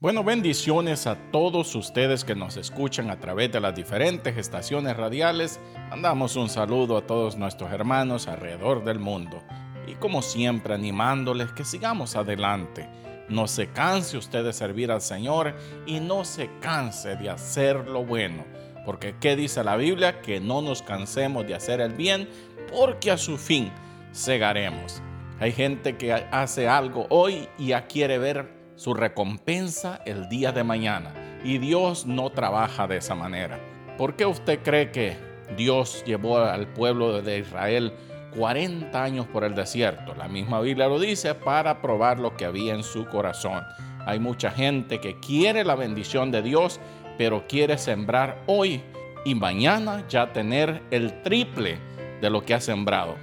[0.00, 5.58] Bueno, bendiciones a todos ustedes que nos escuchan a través de las diferentes estaciones radiales.
[5.90, 9.42] Mandamos un saludo a todos nuestros hermanos alrededor del mundo.
[9.88, 12.88] Y como siempre, animándoles que sigamos adelante.
[13.28, 18.04] No se canse usted de servir al Señor y no se canse de hacer lo
[18.04, 18.44] bueno.
[18.86, 20.22] Porque ¿qué dice la Biblia?
[20.22, 22.28] Que no nos cansemos de hacer el bien
[22.72, 23.72] porque a su fin
[24.12, 25.02] segaremos.
[25.40, 30.62] Hay gente que hace algo hoy y ya quiere ver su recompensa el día de
[30.62, 31.12] mañana.
[31.44, 33.58] Y Dios no trabaja de esa manera.
[33.98, 35.16] ¿Por qué usted cree que
[35.56, 37.92] Dios llevó al pueblo de Israel
[38.36, 40.14] 40 años por el desierto?
[40.14, 43.64] La misma Biblia lo dice para probar lo que había en su corazón.
[44.06, 46.78] Hay mucha gente que quiere la bendición de Dios,
[47.18, 48.80] pero quiere sembrar hoy
[49.24, 51.78] y mañana ya tener el triple
[52.20, 53.16] de lo que ha sembrado.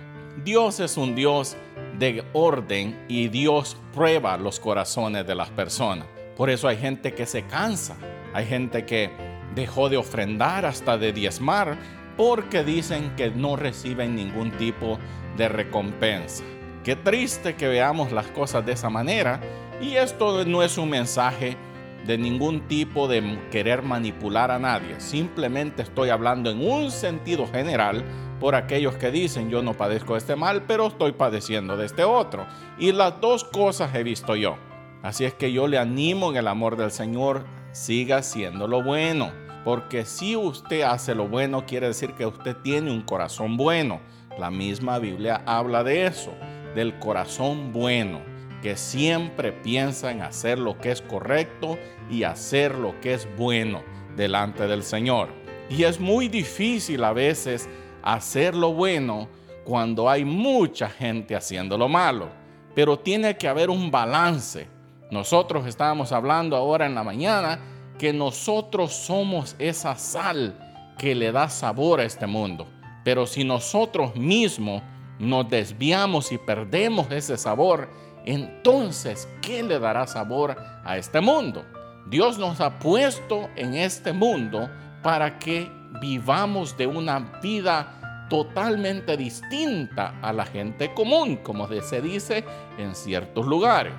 [0.44, 1.56] Dios es un Dios
[2.00, 6.08] de orden y Dios prueba los corazones de las personas.
[6.36, 7.96] Por eso hay gente que se cansa,
[8.34, 9.10] hay gente que
[9.56, 11.78] dejó de ofrendar hasta de diezmar
[12.18, 15.00] porque dicen que no reciben ningún tipo
[15.38, 16.44] de recompensa.
[16.84, 19.40] Qué triste que veamos las cosas de esa manera
[19.82, 21.58] y esto no es un mensaje
[22.06, 25.00] de ningún tipo de querer manipular a nadie.
[25.00, 28.04] Simplemente estoy hablando en un sentido general
[28.40, 32.46] por aquellos que dicen yo no padezco este mal, pero estoy padeciendo de este otro.
[32.78, 34.58] Y las dos cosas he visto yo.
[35.02, 39.32] Así es que yo le animo en el amor del Señor, siga haciendo lo bueno.
[39.64, 44.00] Porque si usted hace lo bueno, quiere decir que usted tiene un corazón bueno.
[44.38, 46.32] La misma Biblia habla de eso,
[46.76, 48.22] del corazón bueno,
[48.62, 51.78] que siempre piensa en hacer lo que es correcto
[52.10, 53.84] y hacer lo que es bueno
[54.16, 55.30] delante del Señor.
[55.70, 57.70] Y es muy difícil a veces
[58.04, 59.28] hacer lo bueno
[59.64, 62.30] cuando hay mucha gente haciendo lo malo.
[62.74, 64.68] Pero tiene que haber un balance.
[65.12, 67.60] Nosotros estábamos hablando ahora en la mañana
[67.98, 70.60] que nosotros somos esa sal
[70.98, 72.68] que le da sabor a este mundo.
[73.04, 74.82] Pero si nosotros mismos
[75.20, 77.90] nos desviamos y perdemos ese sabor,
[78.26, 81.64] entonces, ¿qué le dará sabor a este mundo?
[82.08, 84.70] Dios nos ha puesto en este mundo
[85.04, 85.72] para que
[86.02, 92.44] vivamos de una vida totalmente distinta a la gente común, como se dice
[92.78, 93.94] en ciertos lugares.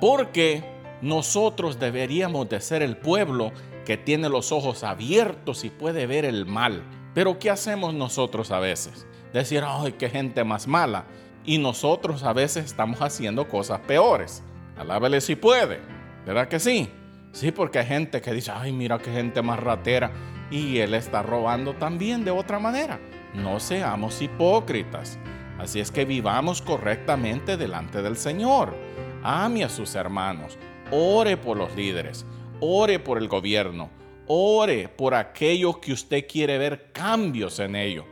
[0.00, 0.64] Porque
[1.00, 3.52] nosotros deberíamos de ser el pueblo
[3.84, 6.82] que tiene los ojos abiertos y puede ver el mal.
[7.14, 9.06] Pero ¿qué hacemos nosotros a veces?
[9.32, 11.04] Decir, ay, qué gente más mala.
[11.44, 14.42] Y nosotros a veces estamos haciendo cosas peores.
[14.76, 15.80] Alábele si puede.
[16.24, 16.88] ¿Verdad que sí?
[17.32, 20.12] Sí, porque hay gente que dice, ay, mira qué gente más ratera
[20.50, 23.00] y él está robando también de otra manera.
[23.34, 25.18] No seamos hipócritas.
[25.58, 28.74] Así es que vivamos correctamente delante del Señor.
[29.22, 30.58] Ame a sus hermanos.
[30.90, 32.26] Ore por los líderes.
[32.60, 33.90] Ore por el gobierno.
[34.26, 38.04] Ore por aquello que usted quiere ver cambios en ello.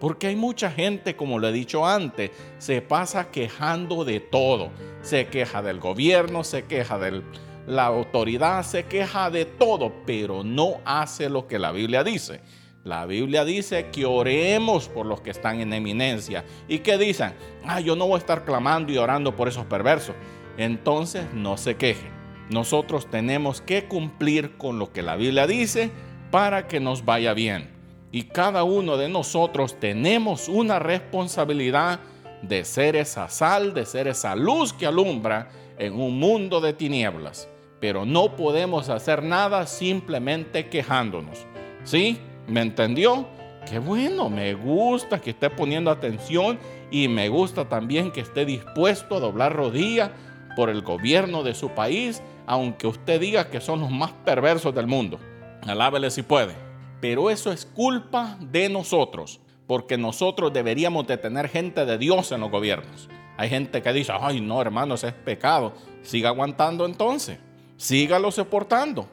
[0.00, 4.70] Porque hay mucha gente, como lo he dicho antes, se pasa quejando de todo.
[5.02, 7.24] Se queja del gobierno, se queja del,
[7.68, 12.40] la autoridad se queja de todo, pero no hace lo que la Biblia dice.
[12.82, 16.46] La Biblia dice que oremos por los que están en eminencia.
[16.66, 17.34] ¿Y que dicen?
[17.66, 20.14] Ah, yo no voy a estar clamando y orando por esos perversos.
[20.56, 22.10] Entonces no se quejen.
[22.48, 25.90] Nosotros tenemos que cumplir con lo que la Biblia dice
[26.30, 27.77] para que nos vaya bien.
[28.10, 32.00] Y cada uno de nosotros tenemos una responsabilidad
[32.42, 37.48] de ser esa sal, de ser esa luz que alumbra en un mundo de tinieblas
[37.80, 41.46] pero no podemos hacer nada simplemente quejándonos.
[41.84, 42.18] ¿Sí?
[42.46, 43.26] ¿Me entendió?
[43.68, 46.58] Qué bueno, me gusta que esté poniendo atención
[46.90, 50.10] y me gusta también que esté dispuesto a doblar rodillas
[50.56, 54.86] por el gobierno de su país, aunque usted diga que son los más perversos del
[54.86, 55.18] mundo.
[55.66, 56.67] Alábele si puede.
[57.00, 62.40] Pero eso es culpa de nosotros, porque nosotros deberíamos de tener gente de Dios en
[62.40, 63.08] los gobiernos.
[63.36, 65.72] Hay gente que dice, ay no hermano, ese es pecado.
[66.02, 67.38] Siga aguantando entonces
[67.78, 69.08] sígalo soportando.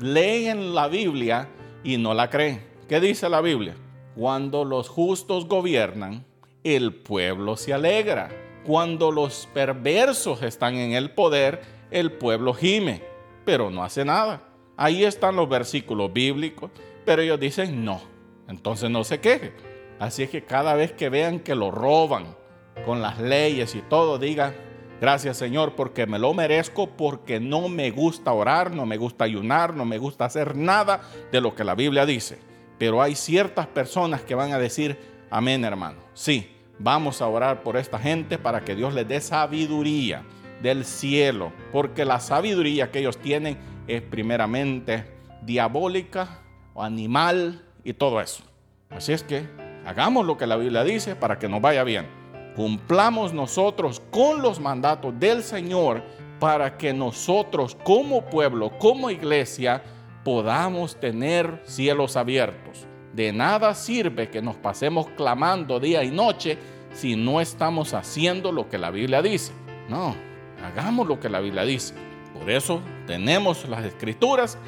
[0.00, 1.50] Leen la Biblia
[1.84, 2.64] y no la creen.
[2.88, 3.76] ¿Qué dice la Biblia?
[4.14, 6.24] Cuando los justos gobiernan,
[6.64, 8.30] el pueblo se alegra.
[8.64, 11.60] Cuando los perversos están en el poder,
[11.90, 13.02] el pueblo gime,
[13.44, 14.42] pero no hace nada.
[14.76, 16.70] Ahí están los versículos bíblicos,
[17.06, 18.02] pero ellos dicen no.
[18.48, 19.54] Entonces no se queje.
[19.98, 22.36] Así es que cada vez que vean que lo roban
[22.84, 24.54] con las leyes y todo, digan,
[24.98, 29.74] Gracias Señor porque me lo merezco, porque no me gusta orar, no me gusta ayunar,
[29.74, 32.38] no me gusta hacer nada de lo que la Biblia dice.
[32.78, 34.98] Pero hay ciertas personas que van a decir,
[35.30, 40.24] amén hermano, sí, vamos a orar por esta gente para que Dios les dé sabiduría.
[40.62, 45.04] del cielo, porque la sabiduría que ellos tienen es primeramente
[45.42, 46.40] diabólica
[46.76, 48.44] o animal y todo eso.
[48.90, 49.48] Así es que
[49.84, 52.06] hagamos lo que la Biblia dice para que nos vaya bien.
[52.54, 56.02] Cumplamos nosotros con los mandatos del Señor
[56.38, 59.82] para que nosotros como pueblo, como iglesia,
[60.22, 62.86] podamos tener cielos abiertos.
[63.14, 66.58] De nada sirve que nos pasemos clamando día y noche
[66.92, 69.52] si no estamos haciendo lo que la Biblia dice.
[69.88, 70.14] No,
[70.62, 71.94] hagamos lo que la Biblia dice.
[72.34, 74.58] Por eso tenemos las escrituras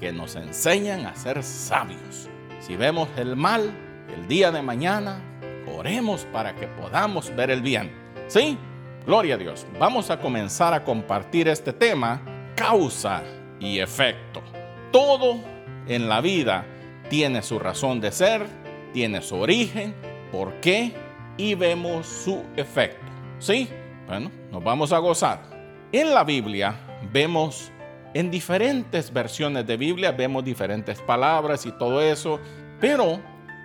[0.00, 2.28] que nos enseñan a ser sabios.
[2.60, 3.72] Si vemos el mal
[4.14, 5.20] el día de mañana,
[5.76, 7.90] oremos para que podamos ver el bien.
[8.26, 8.58] ¿Sí?
[9.06, 9.66] Gloria a Dios.
[9.78, 12.20] Vamos a comenzar a compartir este tema,
[12.54, 13.22] causa
[13.58, 14.42] y efecto.
[14.92, 15.40] Todo
[15.86, 16.66] en la vida
[17.08, 18.46] tiene su razón de ser,
[18.92, 19.94] tiene su origen,
[20.30, 20.92] por qué
[21.36, 23.06] y vemos su efecto.
[23.38, 23.68] ¿Sí?
[24.06, 25.40] Bueno, nos vamos a gozar.
[25.92, 26.74] En la Biblia
[27.12, 27.70] vemos
[28.14, 32.40] en diferentes versiones de Biblia, vemos diferentes palabras y todo eso,
[32.80, 33.20] pero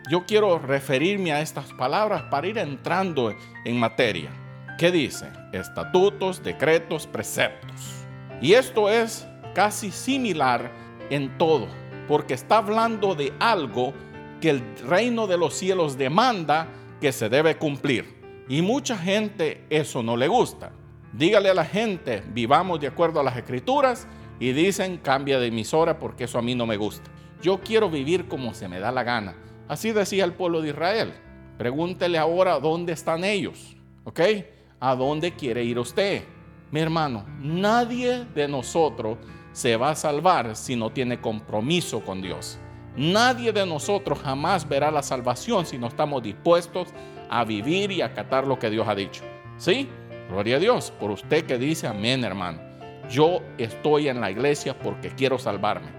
[0.09, 4.29] yo quiero referirme a estas palabras para ir entrando en materia.
[4.77, 5.31] ¿Qué dice?
[5.53, 8.05] Estatutos, decretos, preceptos.
[8.41, 10.71] Y esto es casi similar
[11.09, 11.67] en todo,
[12.07, 13.93] porque está hablando de algo
[14.41, 16.67] que el reino de los cielos demanda
[16.99, 18.21] que se debe cumplir.
[18.49, 20.71] Y mucha gente eso no le gusta.
[21.13, 24.07] Dígale a la gente, vivamos de acuerdo a las escrituras
[24.39, 27.09] y dicen, cambia de emisora porque eso a mí no me gusta.
[27.41, 29.35] Yo quiero vivir como se me da la gana.
[29.67, 31.13] Así decía el pueblo de Israel.
[31.57, 33.75] Pregúntele ahora dónde están ellos.
[34.03, 34.19] ¿Ok?
[34.79, 36.23] ¿A dónde quiere ir usted?
[36.71, 39.17] Mi hermano, nadie de nosotros
[39.51, 42.57] se va a salvar si no tiene compromiso con Dios.
[42.95, 46.89] Nadie de nosotros jamás verá la salvación si no estamos dispuestos
[47.29, 49.23] a vivir y acatar lo que Dios ha dicho.
[49.57, 49.87] ¿Sí?
[50.29, 52.59] Gloria a Dios por usted que dice amén, hermano.
[53.09, 55.91] Yo estoy en la iglesia porque quiero salvarme.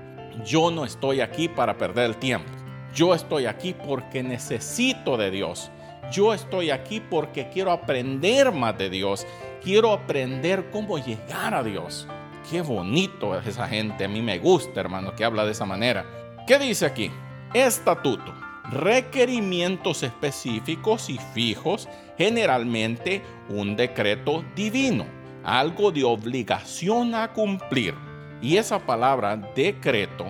[0.45, 2.51] Yo no estoy aquí para perder el tiempo.
[2.95, 5.71] Yo estoy aquí porque necesito de Dios.
[6.12, 9.27] Yo estoy aquí porque quiero aprender más de Dios.
[9.62, 12.06] Quiero aprender cómo llegar a Dios.
[12.51, 14.05] Qué bonito es esa gente.
[14.05, 16.05] A mí me gusta, hermano, que habla de esa manera.
[16.47, 17.11] ¿Qué dice aquí?
[17.53, 18.35] Estatuto.
[18.71, 25.05] Requerimientos específicos y fijos, generalmente un decreto divino,
[25.44, 27.94] algo de obligación a cumplir.
[28.41, 30.25] Y esa palabra decreto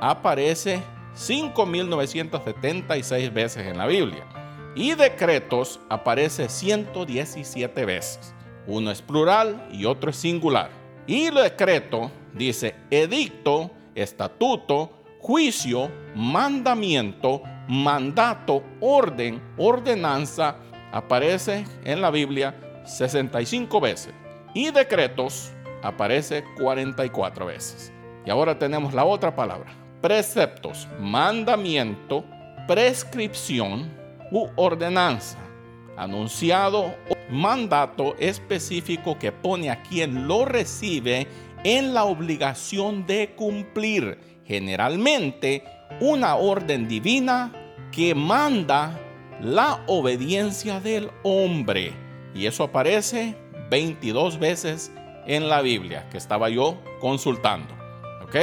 [0.00, 0.82] aparece
[1.14, 4.26] 5.976 veces en la Biblia.
[4.74, 8.34] Y decretos aparece 117 veces.
[8.66, 10.70] Uno es plural y otro es singular.
[11.06, 14.90] Y el decreto dice edicto, estatuto,
[15.20, 20.56] juicio, mandamiento, mandato, orden, ordenanza,
[20.92, 24.12] aparece en la Biblia 65 veces.
[24.54, 25.52] Y decretos
[25.82, 27.92] aparece 44 veces.
[28.24, 29.74] Y ahora tenemos la otra palabra.
[30.00, 32.24] Preceptos, mandamiento,
[32.66, 33.90] prescripción
[34.30, 35.38] u ordenanza.
[35.96, 41.26] Anunciado o mandato específico que pone a quien lo recibe
[41.64, 45.64] en la obligación de cumplir generalmente
[46.00, 47.52] una orden divina
[47.90, 48.98] que manda
[49.40, 51.92] la obediencia del hombre.
[52.34, 53.36] Y eso aparece
[53.74, 54.92] 22 veces
[55.26, 57.74] en la Biblia que estaba yo consultando.
[58.22, 58.36] ¿Ok?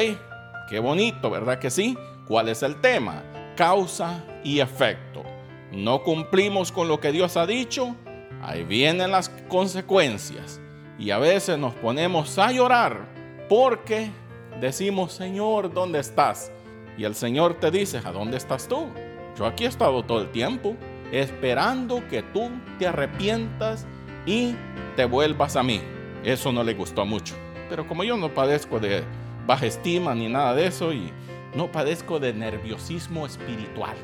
[0.69, 1.97] Qué bonito, ¿verdad que sí?
[2.27, 3.23] ¿Cuál es el tema?
[3.55, 5.23] Causa y efecto.
[5.71, 7.95] No cumplimos con lo que Dios ha dicho,
[8.41, 10.59] ahí vienen las consecuencias.
[10.99, 13.07] Y a veces nos ponemos a llorar
[13.47, 14.11] porque
[14.59, 16.51] decimos, Señor, ¿dónde estás?
[16.97, 18.87] Y el Señor te dice, ¿a dónde estás tú?
[19.37, 20.75] Yo aquí he estado todo el tiempo
[21.13, 23.87] esperando que tú te arrepientas
[24.25, 24.55] y
[24.95, 25.81] te vuelvas a mí.
[26.23, 27.35] Eso no le gustó mucho.
[27.69, 29.03] Pero como yo no padezco de
[29.47, 31.11] baja estima ni nada de eso y
[31.55, 33.95] no padezco de nerviosismo espiritual.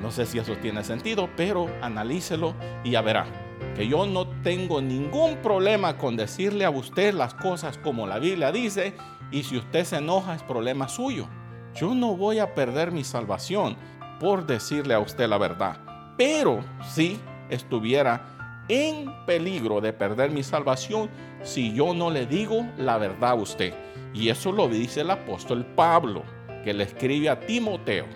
[0.00, 2.54] No sé si eso tiene sentido, pero analícelo
[2.84, 3.26] y ya verá
[3.74, 8.52] que yo no tengo ningún problema con decirle a usted las cosas como la Biblia
[8.52, 8.94] dice
[9.30, 11.28] y si usted se enoja es problema suyo.
[11.74, 13.76] Yo no voy a perder mi salvación
[14.18, 15.78] por decirle a usted la verdad.
[16.16, 17.20] Pero si
[17.50, 18.35] estuviera
[18.68, 21.10] en peligro de perder mi salvación
[21.42, 23.74] si yo no le digo la verdad a usted.
[24.14, 26.22] Y eso lo dice el apóstol Pablo,
[26.64, 28.06] que le escribe a Timoteo.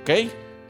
[0.00, 0.10] ¿Ok?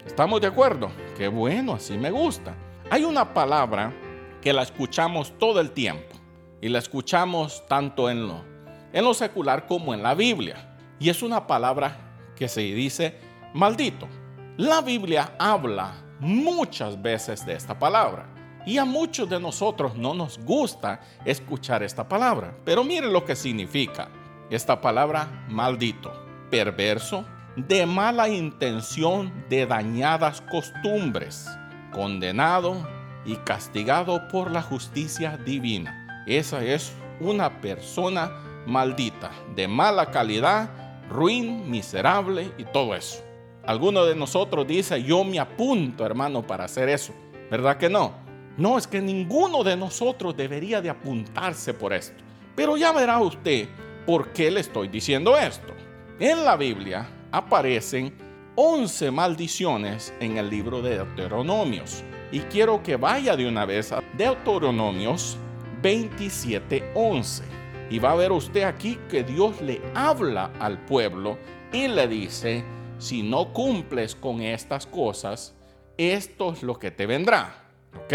[0.07, 0.91] ¿Estamos de acuerdo?
[1.17, 2.55] Qué bueno, así me gusta.
[2.91, 3.93] Hay una palabra
[4.41, 6.17] que la escuchamos todo el tiempo
[6.61, 8.51] y la escuchamos tanto en lo
[8.93, 10.77] en lo secular como en la Biblia.
[10.99, 13.19] Y es una palabra que se dice
[13.55, 14.09] maldito.
[14.57, 18.27] La Biblia habla muchas veces de esta palabra.
[18.67, 23.35] Y a muchos de nosotros no nos gusta escuchar esta palabra, pero mire lo que
[23.35, 24.09] significa
[24.51, 26.13] esta palabra maldito,
[26.51, 27.25] perverso,
[27.57, 31.47] de mala intención, de dañadas costumbres,
[31.93, 32.87] condenado
[33.25, 36.25] y castigado por la justicia divina.
[36.27, 38.31] Esa es una persona
[38.67, 40.71] maldita, de mala calidad,
[41.09, 43.23] ruin, miserable y todo eso.
[43.67, 47.13] Alguno de nosotros dice, yo me apunto, hermano, para hacer eso.
[47.51, 48.13] ¿Verdad que no?
[48.61, 52.23] No, es que ninguno de nosotros debería de apuntarse por esto.
[52.55, 53.67] Pero ya verá usted
[54.05, 55.73] por qué le estoy diciendo esto.
[56.19, 58.15] En la Biblia aparecen
[58.57, 62.05] 11 maldiciones en el libro de Deuteronomios.
[62.33, 65.39] Y quiero que vaya de una vez a Deuteronomios
[65.81, 67.45] 27:11.
[67.89, 71.39] Y va a ver usted aquí que Dios le habla al pueblo
[71.73, 72.63] y le dice,
[72.99, 75.55] si no cumples con estas cosas,
[75.97, 77.57] esto es lo que te vendrá.
[78.05, 78.13] ¿Ok?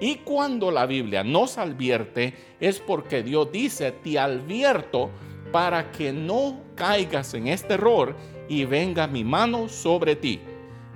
[0.00, 5.10] Y cuando la Biblia nos advierte es porque Dios dice, te advierto
[5.52, 8.16] para que no caigas en este error
[8.48, 10.40] y venga mi mano sobre ti.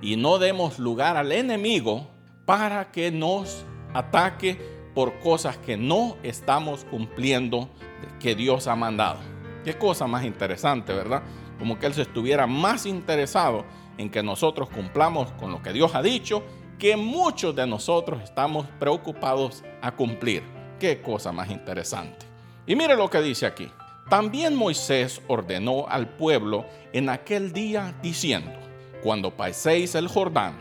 [0.02, 2.08] Y no demos lugar al enemigo
[2.44, 3.64] para que nos
[3.94, 4.58] ataque
[4.94, 7.70] por cosas que no estamos cumpliendo
[8.18, 9.18] que Dios ha mandado.
[9.64, 11.22] Qué cosa más interesante, ¿verdad?
[11.58, 13.64] Como que Él se estuviera más interesado
[13.98, 16.42] en que nosotros cumplamos con lo que Dios ha dicho,
[16.80, 20.42] que muchos de nosotros estamos preocupados a cumplir.
[20.80, 22.24] Qué cosa más interesante.
[22.66, 23.70] Y mire lo que dice aquí.
[24.08, 28.58] También Moisés ordenó al pueblo en aquel día diciendo,
[29.02, 30.54] cuando paséis el Jordán,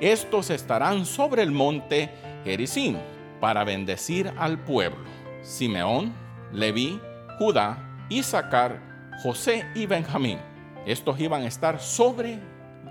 [0.00, 2.10] estos estarán sobre el monte
[2.44, 2.98] Gerizim
[3.40, 5.04] para bendecir al pueblo.
[5.40, 6.12] Simeón,
[6.52, 7.00] Leví,
[7.38, 8.78] Judá, Isaacar,
[9.22, 10.38] José y Benjamín.
[10.84, 12.38] Estos iban a estar sobre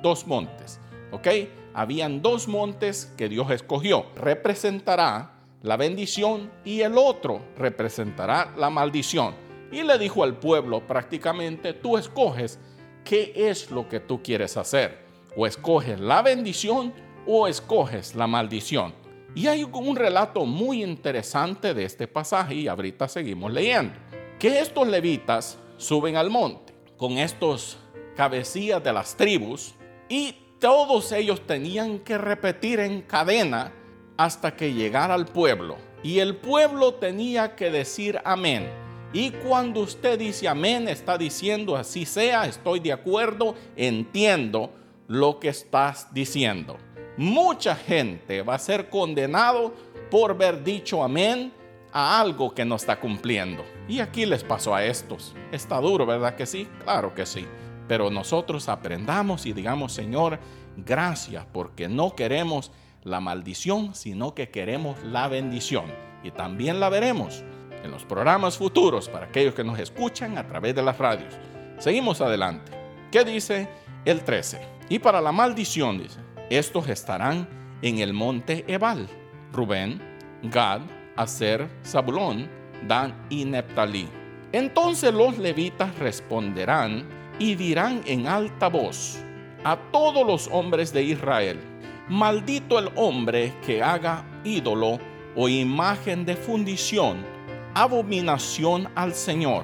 [0.01, 0.79] dos montes.
[1.11, 1.27] ¿Ok?
[1.73, 4.05] Habían dos montes que Dios escogió.
[4.15, 9.35] Representará la bendición y el otro representará la maldición.
[9.71, 12.59] Y le dijo al pueblo prácticamente, tú escoges
[13.03, 16.93] qué es lo que tú quieres hacer o escoges la bendición
[17.25, 18.93] o escoges la maldición.
[19.33, 23.93] Y hay un relato muy interesante de este pasaje y ahorita seguimos leyendo.
[24.37, 27.77] Que estos levitas suben al monte con estos
[28.15, 29.73] cabecillas de las tribus
[30.09, 33.73] y todos ellos tenían que repetir en cadena
[34.15, 35.77] hasta que llegara al pueblo.
[36.03, 38.69] Y el pueblo tenía que decir amén.
[39.11, 44.71] Y cuando usted dice amén, está diciendo así sea, estoy de acuerdo, entiendo
[45.07, 46.77] lo que estás diciendo.
[47.17, 49.73] Mucha gente va a ser condenado
[50.11, 51.51] por haber dicho amén
[51.91, 53.65] a algo que no está cumpliendo.
[53.87, 55.33] Y aquí les pasó a estos.
[55.51, 56.67] Está duro, ¿verdad que sí?
[56.83, 57.47] Claro que sí.
[57.91, 60.39] Pero nosotros aprendamos y digamos, Señor,
[60.77, 62.71] gracias porque no queremos
[63.03, 65.87] la maldición, sino que queremos la bendición.
[66.23, 67.43] Y también la veremos
[67.83, 71.33] en los programas futuros para aquellos que nos escuchan a través de las radios.
[71.79, 72.71] Seguimos adelante.
[73.11, 73.67] ¿Qué dice
[74.05, 74.61] el 13?
[74.87, 77.45] Y para la maldición, dice, estos estarán
[77.81, 79.09] en el monte Ebal,
[79.51, 80.01] Rubén,
[80.43, 80.79] Gad,
[81.17, 82.49] Aser, Zabulón,
[82.87, 84.07] Dan y Neptalí.
[84.53, 89.17] Entonces los levitas responderán y dirán en alta voz
[89.63, 91.59] a todos los hombres de Israel,
[92.07, 94.99] maldito el hombre que haga ídolo
[95.35, 97.25] o imagen de fundición
[97.73, 99.63] abominación al Señor,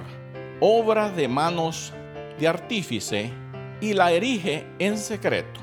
[0.60, 1.94] obra de manos
[2.40, 3.32] de artífice,
[3.80, 5.60] y la erige en secreto.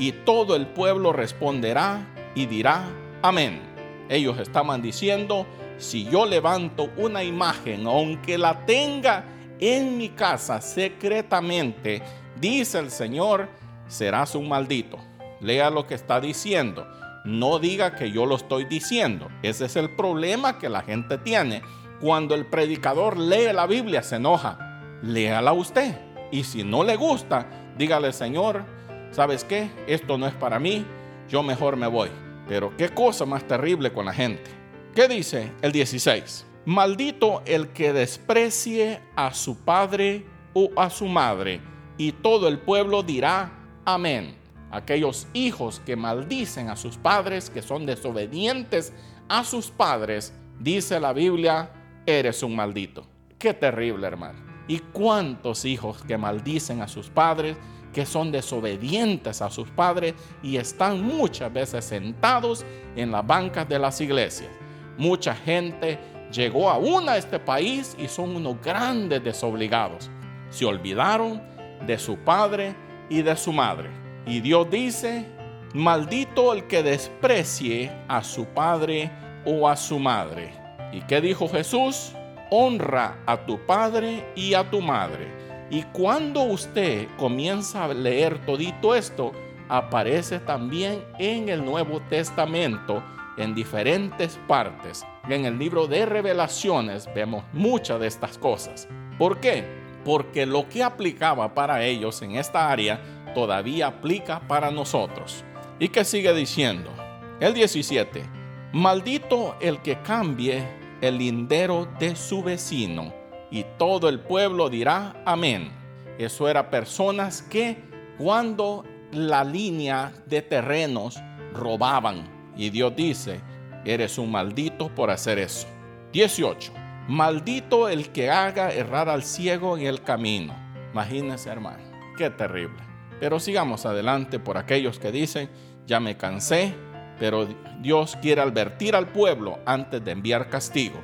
[0.00, 2.88] Y todo el pueblo responderá y dirá,
[3.22, 3.60] amén.
[4.08, 5.46] Ellos estaban diciendo,
[5.78, 9.26] si yo levanto una imagen, aunque la tenga
[9.62, 12.02] en mi casa secretamente,
[12.40, 13.48] dice el Señor,
[13.86, 14.98] serás un maldito.
[15.40, 16.84] Lea lo que está diciendo.
[17.24, 19.28] No diga que yo lo estoy diciendo.
[19.42, 21.62] Ese es el problema que la gente tiene
[22.00, 24.58] cuando el predicador lee la Biblia se enoja.
[25.02, 25.96] Léala usted.
[26.32, 27.46] Y si no le gusta,
[27.78, 28.64] dígale, Señor,
[29.12, 29.70] ¿sabes qué?
[29.86, 30.84] Esto no es para mí,
[31.28, 32.10] yo mejor me voy.
[32.48, 34.50] Pero qué cosa más terrible con la gente.
[34.92, 36.46] ¿Qué dice el 16?
[36.64, 41.60] Maldito el que desprecie a su padre o a su madre,
[41.98, 43.50] y todo el pueblo dirá
[43.84, 44.36] amén.
[44.70, 48.92] Aquellos hijos que maldicen a sus padres, que son desobedientes
[49.28, 51.70] a sus padres, dice la Biblia,
[52.06, 53.06] eres un maldito.
[53.38, 54.38] Qué terrible, hermano.
[54.68, 57.56] ¿Y cuántos hijos que maldicen a sus padres,
[57.92, 62.64] que son desobedientes a sus padres y están muchas veces sentados
[62.94, 64.50] en las bancas de las iglesias?
[64.96, 65.98] Mucha gente
[66.32, 70.10] llegó aún a este país y son unos grandes desobligados.
[70.50, 71.42] Se olvidaron
[71.86, 72.74] de su padre
[73.08, 73.90] y de su madre.
[74.26, 75.26] Y Dios dice,
[75.74, 79.10] maldito el que desprecie a su padre
[79.44, 80.52] o a su madre.
[80.92, 82.12] ¿Y qué dijo Jesús?
[82.50, 85.26] Honra a tu padre y a tu madre.
[85.70, 89.32] Y cuando usted comienza a leer todito esto,
[89.68, 93.02] aparece también en el Nuevo Testamento
[93.38, 95.02] en diferentes partes.
[95.28, 98.88] En el libro de revelaciones vemos muchas de estas cosas.
[99.18, 99.64] ¿Por qué?
[100.04, 103.00] Porque lo que aplicaba para ellos en esta área
[103.32, 105.44] todavía aplica para nosotros.
[105.78, 106.90] ¿Y qué sigue diciendo?
[107.38, 108.24] El 17.
[108.72, 110.66] Maldito el que cambie
[111.00, 113.14] el lindero de su vecino.
[113.50, 115.70] Y todo el pueblo dirá amén.
[116.18, 117.76] Eso era personas que
[118.18, 121.20] cuando la línea de terrenos
[121.52, 122.28] robaban.
[122.56, 123.40] Y Dios dice,
[123.84, 125.66] eres un maldito por hacer eso.
[126.12, 126.72] 18.
[127.08, 130.54] Maldito el que haga errar al ciego en el camino.
[130.92, 131.82] Imagínense, hermano,
[132.16, 132.78] qué terrible.
[133.18, 135.50] Pero sigamos adelante por aquellos que dicen,
[135.86, 136.74] ya me cansé,
[137.18, 137.46] pero
[137.80, 141.00] Dios quiere advertir al pueblo antes de enviar castigo.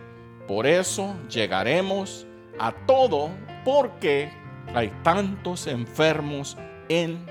[0.46, 2.26] Por eso llegaremos
[2.58, 3.30] a todo
[3.64, 4.30] porque
[4.74, 6.56] hay tantos enfermos
[6.88, 7.24] en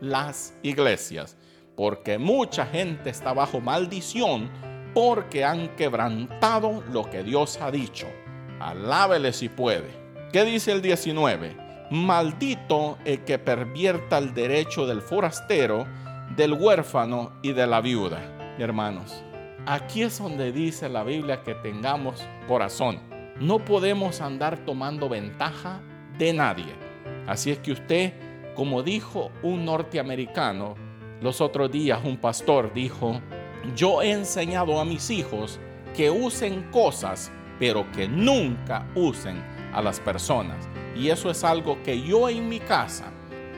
[0.00, 1.36] las iglesias,
[1.76, 4.50] porque mucha gente está bajo maldición
[4.94, 8.06] porque han quebrantado lo que Dios ha dicho.
[8.60, 9.88] Alábele si puede.
[10.32, 11.56] ¿Qué dice el 19?
[11.90, 15.86] Maldito el que pervierta el derecho del forastero,
[16.36, 18.20] del huérfano y de la viuda.
[18.58, 19.22] Hermanos,
[19.66, 23.00] aquí es donde dice la Biblia que tengamos corazón.
[23.40, 25.80] No podemos andar tomando ventaja
[26.18, 26.74] de nadie.
[27.26, 28.12] Así es que usted
[28.58, 30.74] como dijo un norteamericano,
[31.20, 33.20] los otros días un pastor dijo,
[33.74, 35.58] yo he enseñado a mis hijos
[35.96, 40.68] que usen cosas, pero que nunca usen a las personas.
[40.94, 43.12] Y eso es algo que yo en mi casa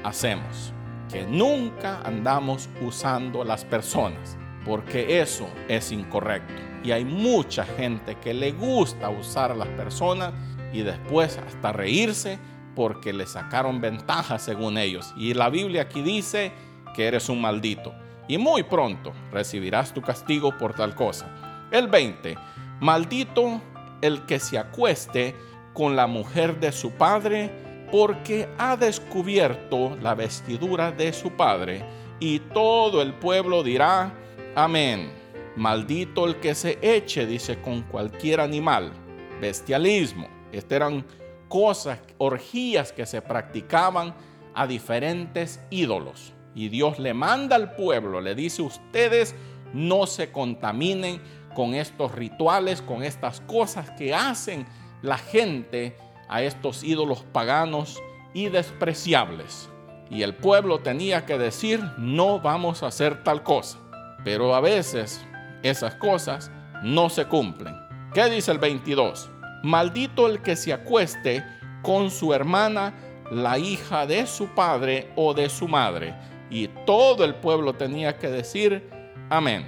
[0.05, 0.73] hacemos,
[1.11, 6.55] que nunca andamos usando a las personas, porque eso es incorrecto.
[6.83, 10.33] Y hay mucha gente que le gusta usar a las personas
[10.73, 12.39] y después hasta reírse
[12.75, 15.13] porque le sacaron ventaja según ellos.
[15.17, 16.53] Y la Biblia aquí dice
[16.95, 17.93] que eres un maldito.
[18.31, 21.27] Y muy pronto recibirás tu castigo por tal cosa.
[21.73, 22.37] El 20.
[22.79, 23.61] Maldito
[24.03, 25.35] el que se acueste
[25.75, 27.51] con la mujer de su padre,
[27.91, 31.85] porque ha descubierto la vestidura de su padre.
[32.21, 34.15] Y todo el pueblo dirá,
[34.55, 35.11] amén.
[35.57, 38.93] Maldito el que se eche, dice, con cualquier animal.
[39.41, 40.29] Bestialismo.
[40.53, 41.05] Este eran
[41.49, 44.15] cosas, orgías que se practicaban
[44.55, 46.33] a diferentes ídolos.
[46.55, 49.35] Y Dios le manda al pueblo, le dice, ustedes
[49.73, 51.21] no se contaminen
[51.55, 54.67] con estos rituales, con estas cosas que hacen
[55.03, 55.97] la gente
[56.29, 58.01] a estos ídolos paganos
[58.35, 59.69] y despreciables.
[60.11, 63.79] Y el pueblo tenía que decir, no vamos a hacer tal cosa.
[64.25, 65.25] Pero a veces
[65.63, 66.51] esas cosas
[66.83, 67.75] no se cumplen.
[68.13, 69.31] ¿Qué dice el 22?
[69.63, 71.45] Maldito el que se acueste
[71.83, 72.95] con su hermana,
[73.31, 76.15] la hija de su padre o de su madre.
[76.51, 78.91] Y todo el pueblo tenía que decir,
[79.29, 79.65] amén.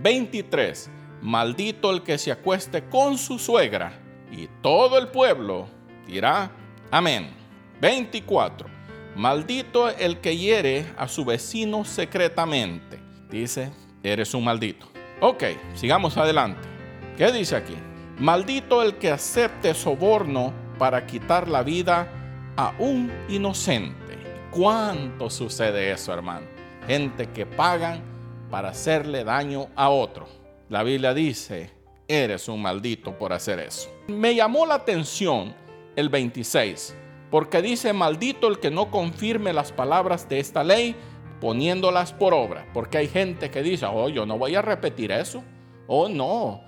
[0.00, 0.90] 23.
[1.20, 4.00] Maldito el que se acueste con su suegra.
[4.30, 5.68] Y todo el pueblo
[6.06, 6.50] dirá,
[6.90, 7.30] amén.
[7.80, 8.68] 24.
[9.14, 12.98] Maldito el que hiere a su vecino secretamente.
[13.30, 13.70] Dice,
[14.02, 14.88] eres un maldito.
[15.20, 16.66] Ok, sigamos adelante.
[17.16, 17.76] ¿Qué dice aquí?
[18.18, 22.08] Maldito el que acepte soborno para quitar la vida
[22.56, 24.01] a un inocente.
[24.52, 26.46] ¿Cuánto sucede eso, hermano?
[26.86, 28.02] Gente que pagan
[28.50, 30.28] para hacerle daño a otro.
[30.68, 31.70] La Biblia dice,
[32.06, 33.88] eres un maldito por hacer eso.
[34.08, 35.54] Me llamó la atención
[35.96, 36.94] el 26,
[37.30, 40.94] porque dice, maldito el que no confirme las palabras de esta ley
[41.40, 42.66] poniéndolas por obra.
[42.74, 45.42] Porque hay gente que dice, oh, yo no voy a repetir eso.
[45.86, 46.62] Oh, no,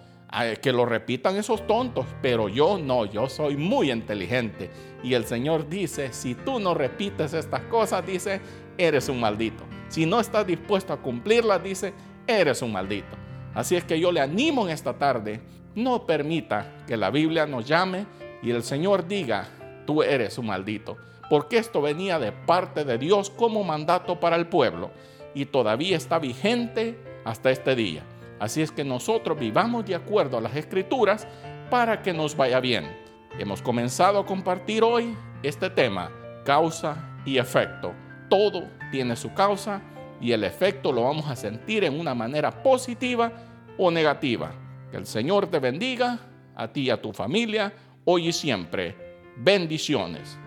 [0.60, 4.70] que lo repitan esos tontos, pero yo no, yo soy muy inteligente.
[5.02, 8.40] Y el Señor dice, si tú no repites estas cosas, dice,
[8.76, 9.64] eres un maldito.
[9.88, 11.94] Si no estás dispuesto a cumplirlas, dice,
[12.26, 13.16] eres un maldito.
[13.54, 15.40] Así es que yo le animo en esta tarde,
[15.74, 18.06] no permita que la Biblia nos llame
[18.42, 19.48] y el Señor diga,
[19.86, 20.96] tú eres un maldito.
[21.30, 24.90] Porque esto venía de parte de Dios como mandato para el pueblo
[25.34, 28.02] y todavía está vigente hasta este día.
[28.38, 31.26] Así es que nosotros vivamos de acuerdo a las escrituras
[31.70, 32.96] para que nos vaya bien.
[33.38, 36.10] Hemos comenzado a compartir hoy este tema,
[36.44, 37.92] causa y efecto.
[38.28, 39.80] Todo tiene su causa
[40.20, 43.32] y el efecto lo vamos a sentir en una manera positiva
[43.76, 44.52] o negativa.
[44.90, 46.18] Que el Señor te bendiga,
[46.54, 47.72] a ti y a tu familia,
[48.04, 48.96] hoy y siempre.
[49.36, 50.38] Bendiciones.